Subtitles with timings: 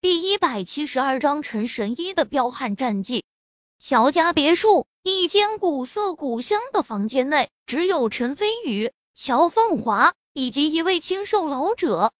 [0.00, 3.24] 第一百七十二章陈神医的彪悍战绩。
[3.80, 12.12] 乔家别墅一间古色古香的房间内，只有陈飞宇、乔凤华以及一位清瘦老者。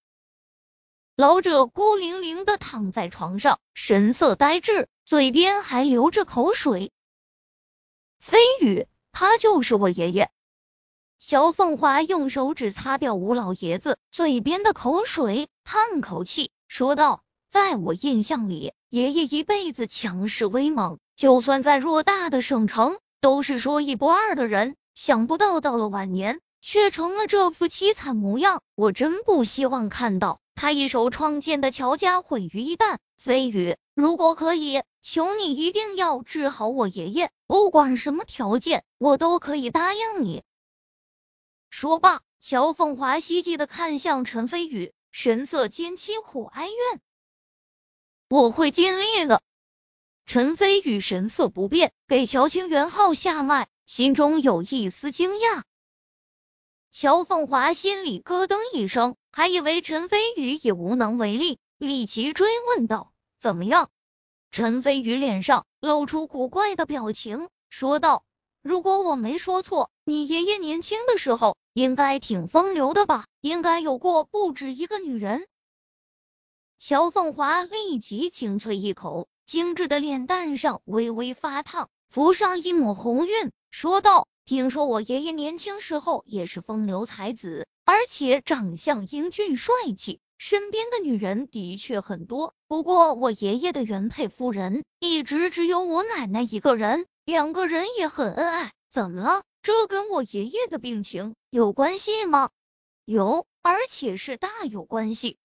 [1.15, 6.91] 老者孤零零的躺在床上，神色呆滞，嘴边还流着口水。
[8.19, 10.33] 飞宇，他就是我爷爷。
[11.21, 17.23] 乔凤华用手指擦掉吴老爷子嘴边的口水，叹口气说道。
[17.51, 24.77] 在我印象里，爷爷一辈子强势威猛，就算在偌大的省城，都是说一不二的人。
[24.95, 28.61] 想不到到了晚年，却成了这副凄惨模样。
[28.75, 32.99] 我真不希望看到他一手创建的乔家毁于一旦。
[33.17, 40.43] 飞宇，如果可以，求你一定要治好我爷爷，不管什么条件，我都可以答应你。
[41.71, 47.01] 说罢，乔凤华希冀的看向陈飞宇，神色间凄苦哀怨。
[48.29, 49.41] 我会尽力的。
[50.27, 55.63] 陈飞宇神色不变，给乔清元号下脉，心中有一丝惊讶。
[56.91, 63.89] 乔凤华心里咯噔一声，还以为陈飞宇也无能为力，立即追问道：“怎么样？”
[64.53, 68.25] 陈飞宇脸上露出古怪的表情，说道
[68.61, 73.25] ：“如果我没说错，你爷爷年轻的时候应该挺风流的吧？
[73.41, 75.47] 应该有过不止一个女人。”
[76.81, 92.55] 乔凤华立即清脆一口，精致的脸蛋上微微发烫，浮上一抹红晕，说道：“听说我爷爷年轻时候也是风流才子，而且长相英俊帅气，身边的女人的确很多。
[92.69, 98.71] 不过我爷爷的原配夫人一直只有我奶奶一个人，两个人也很恩爱。
[98.89, 99.43] 怎么了？
[99.63, 102.51] 这跟我爷爷的病情有关系吗？
[103.05, 105.39] 有，而且是大有关系。”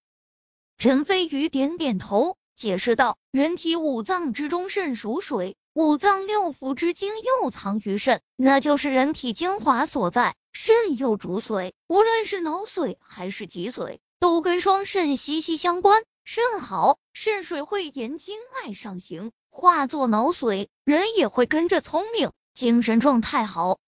[0.77, 10.35] 陈飞宇点点头，解释道：“人体五脏之中，肾属水，五脏六腑之精又藏于肾，那就是人体精华所在。
[10.51, 16.03] 肾又主髓，无论是脑髓还是脊髓，都跟双肾息息相关。
[16.25, 23.79] 肾好，肾水会沿经脉上行，化作脑髓，人也会跟着聪明，精神状态好。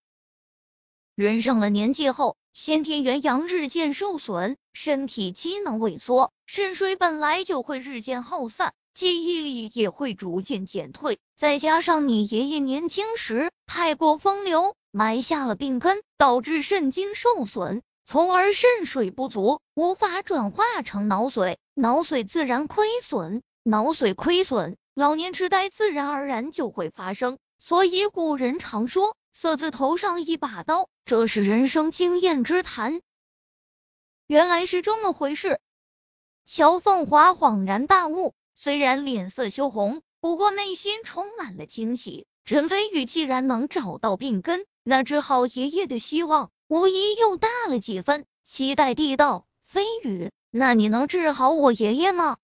[1.16, 11.18] 人上了年纪后。”先天元阳日渐受损，身体机能萎缩，肾水本来就会日渐耗散，记忆力也会逐渐减退。
[11.36, 27.36] 再加上你爷爷年轻时太过风流，埋下了病根，导致肾精受损，从而肾水不足，无法转化成脑髓，脑髓自然亏损，脑髓亏损，老年痴呆自然而然就会发生。
[27.58, 29.14] 所以古人常说。
[29.38, 33.02] 色字头上一把刀，这是人生经验之谈。
[34.26, 35.60] 原来是这么回事。
[36.46, 42.26] 乔凤华恍然大悟，虽然脸色羞红，不过内心充满了惊喜。
[42.46, 48.24] 陈飞宇既然能找到病根，那治好爷爷的希望无疑又大了几分。
[48.42, 52.38] 期待地道：“飞宇，那你能治好我爷爷吗？”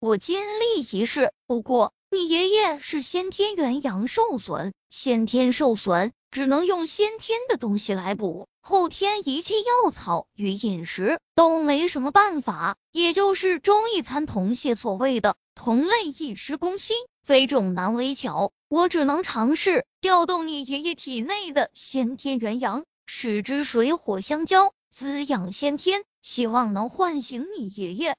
[0.00, 1.34] 我尽力一试。
[1.46, 6.14] 不过你爷爷是先天元阳受损，先天受损。
[6.30, 12.76] 只能用先天的东西来补，后天一切药草与饮食都没什么办法。
[12.92, 18.52] 也就是中医参同穴所谓的同类异师攻心，非重难为巧。
[18.68, 28.16] 我只能尝试调动你爷爷体内的先天元阳，使之水火相交，滋养先天，希望能唤醒你爷爷。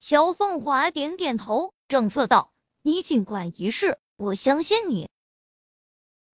[0.00, 2.50] 乔凤华点点头，正色道
[2.82, 5.08] ：“你尽管一试，我相信你。”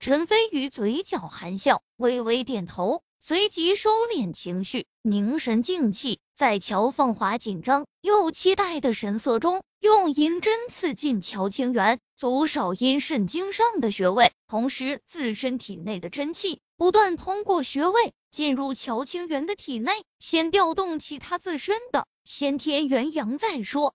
[0.06, 19.90] 陈飞宇嘴角含笑，微微点头，随即收敛情绪，凝神静气，在乔凤华紧张又期待的神色中，用银针刺进乔清源足少阴肾经上的穴位，同时自身体内的真气不断通过穴位进入乔清源的体内，
[20.20, 23.92] 先调动起他自身的先天元阳再说。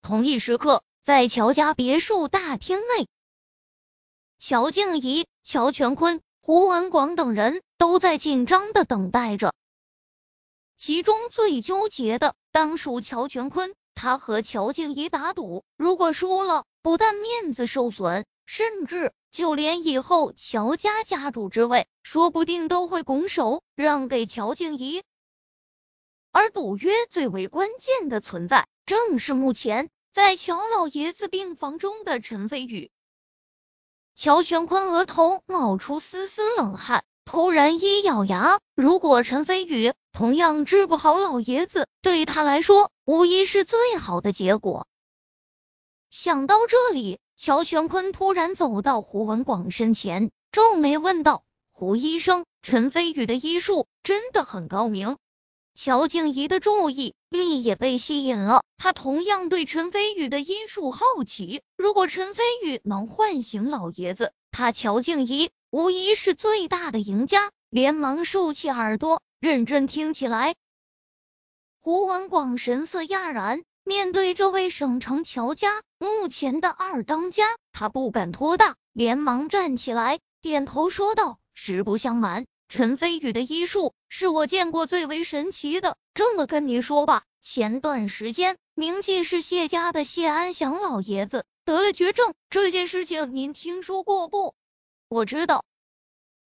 [0.00, 3.08] 同一时刻，在乔家别墅大厅内。
[4.38, 9.52] 乔静怡、乔全坤、胡文广等人都在紧张的等待着。
[10.76, 25.02] 其中最纠结的当属乔全坤，他和乔静怡打赌，如果输了，不但面子受损，甚至就连以后乔家家主之位，说不定都会拱手让给乔静怡。
[26.30, 32.90] 而赌约最为关键的存在，正是目前在乔老爷子病房中的陈飞宇。
[34.16, 44.86] 乔全坤额头冒出丝丝冷汗，突然一咬牙，如果陈飞宇同样治不好老爷子，对他来说无疑是最好的结果。
[46.08, 55.18] 想到这里，乔全坤突然走到胡文广身前，皱眉问道：“胡医生，陈飞宇的医术真的很高明？”
[55.76, 61.60] 乔静怡的注意力也被吸引了，他同样对陈飞宇的医术好奇。
[61.76, 67.50] 如果陈飞宇能唤醒老爷子，他乔静怡无疑是最大的赢家。
[67.68, 70.54] 连忙竖起耳朵，认真听起来。
[71.78, 85.94] 胡文广神色讶然，面对这位省城乔家目前的二当家，他不敢托大，连忙站起来，点头说道：“实不相瞒。”陈飞宇的医术是我见过最为神奇的。
[86.14, 94.54] 这么跟您说吧，前段时间名记是谢家的谢安祥老爷子得了绝症，这件事情您听说过不？
[95.10, 95.66] 我知道。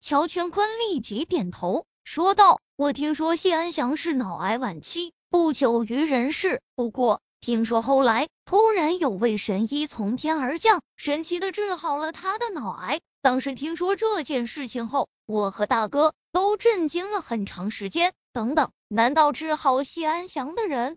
[0.01, 6.63] 乔全坤立即点头说道：“我听说谢安祥是脑癌晚期，不久于人世。
[6.75, 18.13] 不过听说后来突然有位神医从天而降，神奇的治好了他的脑癌。”当时听说这件事情后，我和大哥都震惊了很长时间。
[18.33, 20.97] 等等，难道治好谢安祥的人？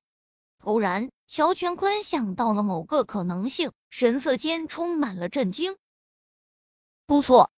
[0.60, 5.76] 突然，乔全坤想到了某个可能性，神色间充满了震惊。
[7.06, 7.52] 不错，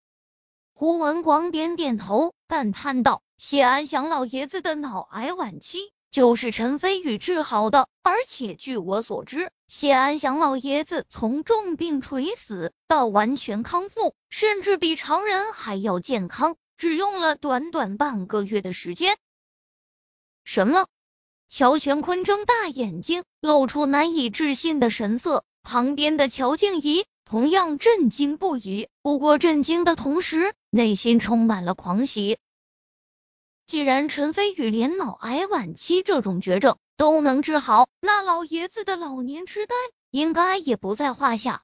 [0.73, 19.17] 胡文广点点头，感叹道：“谢安祥老爷子的脑癌晚期。”就是陈飞宇治好的，而且据我所知，谢安祥老爷子从重病垂死到完全康复，甚至比常人还要健康，只用了短短半个月的时间。
[20.43, 20.87] 什么？
[21.47, 25.43] 乔乾坤睁大眼睛，露出难以置信的神色。
[25.63, 32.37] 旁边的乔静怡同样震惊不已，不过震惊的同时，内心充满了狂喜。
[33.65, 39.73] 既然陈飞宇连脑癌晚期这种绝症都能治好，那老爷子的老年痴呆
[40.11, 41.63] 应该也不在话下。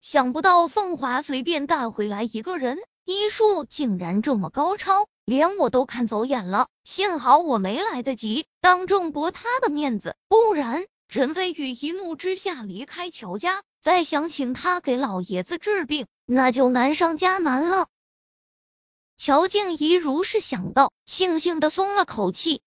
[0.00, 2.78] 想不到凤华随便带回来一个人，
[3.10, 6.68] 医术竟然这么高超，连我都看走眼了。
[6.84, 17.88] 幸好我没来得及当众驳他的面子，不然陈飞宇一怒之下离开乔家，再想请他给老爷子治病，那就难上加难了。
[19.16, 22.60] 乔静怡如是想到，悻悻的松了口气。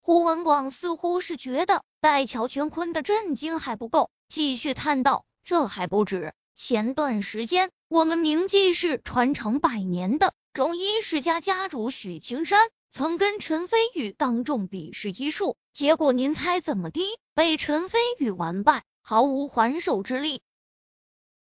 [0.00, 17.00] 胡文广似乎是觉得待乔全坤的震惊还不够，继续叹道：“这还不止，前段时间我们明记是传承百年的中医世家家主许青山，曾跟陈飞宇当众比试医术，结果您猜怎么的？
[17.34, 20.42] 被陈飞宇完败，毫无还手之力。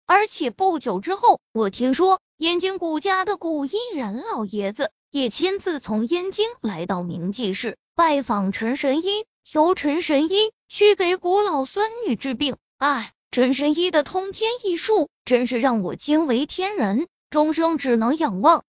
[0.06, 12.56] 而且不久之后，我听说。”燕京古家的古依然老爷子也亲自从燕京来到明记市拜访陈神医，求陈神医去给古老孙女治病。
[12.76, 18.62] 哎，陈神医的通天异术真是让我惊为天人，终生只能仰望。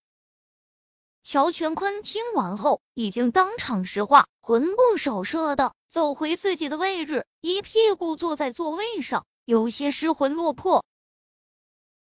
[1.22, 10.84] 乔全坤听完后，已经当场石化，魂不守舍的走回自己的位置，一屁股坐在座位上，有些失魂落魄。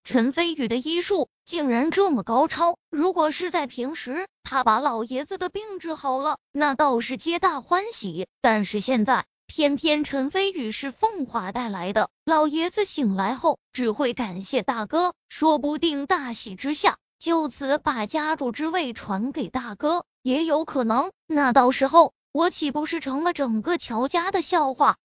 [0.04, 8.28] 陈飞宇的医术竟然这么高超，如果是在平时，他把老爷子的病治好了，那倒是皆大欢喜。
[8.40, 9.24] 但是现在，
[9.54, 21.12] 偏偏陈飞宇是凤华带来的，老爷子醒来后只会感谢大哥，说不定大喜之下就此把家主之位传给大哥，也有可能。
[21.26, 24.96] 那到时候我岂不是成了整个乔家的笑话？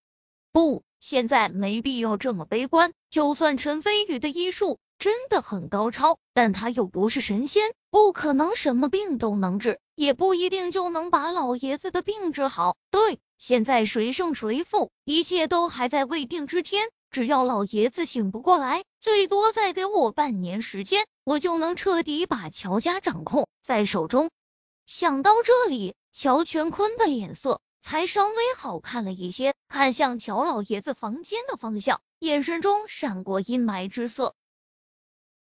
[0.54, 2.94] 不，现在没必要这么悲观。
[3.10, 12.78] 就算陈飞宇的医术，真的很高超，但他又不是神仙，不可能什么病都能治，也不一定就能把老爷子的病治好。
[12.90, 16.90] 对，现在谁胜谁负，一切都还在未定之天。
[17.10, 24.30] 只要老爷子醒不过来，最多再给我半年时间，我就能彻底把乔家掌控在手中。
[24.86, 34.36] 想到这里，乔全坤的脸色才稍微好看了一些，看向乔老爷子房间的方向，眼神中闪过阴霾之色。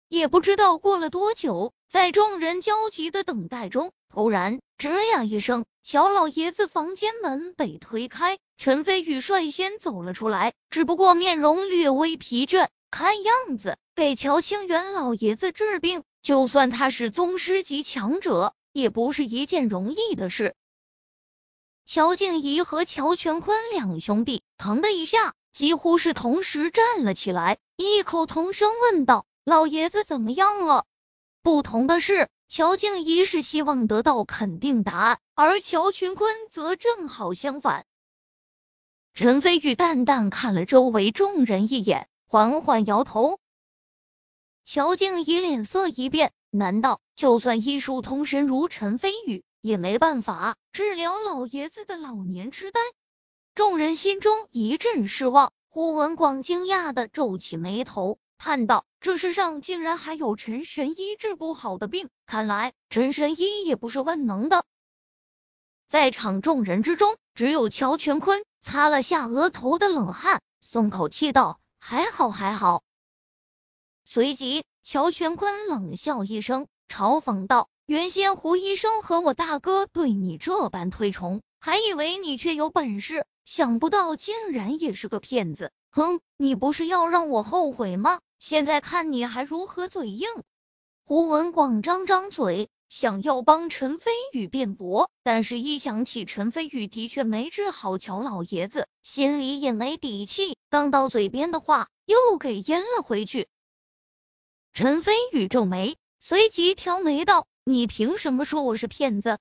[0.09, 20.55] 也不知道过了多久，在众人焦急的等待中，突然吱呀一声，乔老爷子房间门被推开，陈飞宇率先走了出来，只不过面容略微疲倦，看样子给乔清源老爷子治病，就算他是宗师级强者，也不是一件容易的事。
[21.85, 29.25] 乔静怡和乔全坤两兄弟腾的一下，几乎是同时站了起来，异口同声问道。
[29.45, 30.85] 老爷子怎么样了？
[31.41, 37.85] 不同的是，乔静怡是希望得到肯定答案，而乔群坤则正好相反。
[39.13, 43.39] 陈飞宇淡淡看了周围众人一眼，缓缓摇头。
[44.63, 52.79] 乔静怡脸色一变，难道就算医术通神如陈飞宇，也没办法治疗老爷子的老年痴呆？
[53.55, 55.51] 众人心中一阵失望。
[55.69, 58.17] 胡文广惊讶的皱起眉头。
[58.37, 64.63] 叹道：“这世上竟然还有陈神医治不好的病，看来陈神医也不是万能的。”
[65.87, 72.83] 在场众人之中，只有乔全坤擦了下额头的冷汗，松口气道：“还好，还好。”
[74.05, 85.71] 随即，乔全坤冷笑一声，嘲讽道：“原先胡医生和我大哥对你这般推崇，还以为你确有本事，想不到竟然也是个骗子。
[85.89, 90.27] 哼，你不是要让我后悔吗？”现在看你还如何嘴硬？
[91.03, 103.47] 胡文广张张嘴，想要帮陈飞宇辩驳，但是一想起陈飞宇的确没治好乔老爷子，心里也没底气，刚到嘴边的话又给咽了回去。
[104.73, 109.39] 陈飞宇皱眉，随即挑眉道：“你凭什么说我是骗子？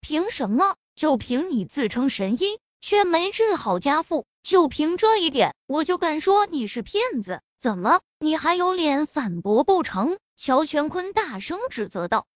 [0.00, 0.76] 凭什么？
[0.94, 7.40] 就凭你自称神医，却没治好家父，就凭这一点，我就敢说你是骗子？
[7.64, 10.18] 怎么？”你还有脸反驳不成？
[10.36, 12.26] 乔全坤大声指责道。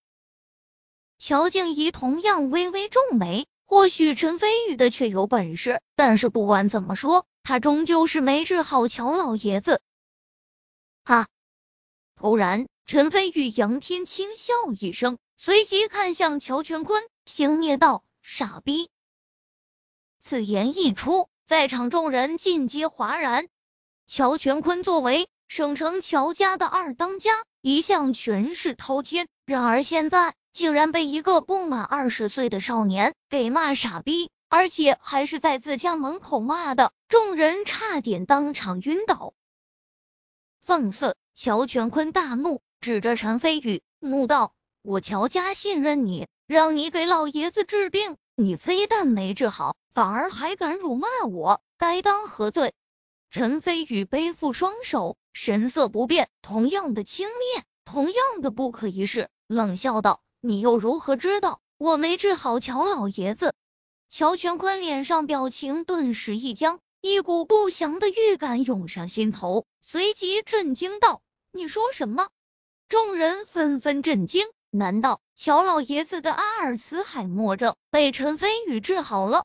[1.18, 9.82] 乔静怡同样微微皱眉，或许陈飞宇的确有本事，但是不管怎么说，他终究是没治好乔老爷子。
[11.04, 11.28] 哈！
[12.16, 18.88] 突然，陈飞宇仰天轻笑一声，随即看向乔全坤，轻蔑道：“傻逼！”
[20.20, 23.46] 此言一出，在场众人尽皆哗然。
[24.08, 25.28] 乔全坤作为。
[25.48, 39.32] 省城乔家的二当家一向权势滔天，然而现在竟然被一个不满二十岁的少年给骂傻逼，而且还是在自家门口骂的，众人差点当场晕倒。
[40.60, 41.16] 放肆！
[41.34, 52.74] 乔全坤大怒，指着陈飞宇怒道：“我乔家信任你，让你给老爷子治病，你非但没治好，反而还敢辱骂我，该当何罪？”
[53.30, 55.16] 陈飞宇背负双手。
[55.34, 63.54] 神色不变，同样的轻蔑，同样的不可一世，冷笑道：“你又如何知道我没治好乔老爷子？”
[64.10, 72.26] 乔全坤脸上表情顿时一僵，一股不祥的预感涌上心头，随即震惊道：“你说什么？”
[72.88, 79.44] 众人纷纷震惊，难道乔老爷子的阿尔茨海默症被陈飞宇治好了？